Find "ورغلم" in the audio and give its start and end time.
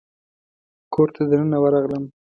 1.63-2.03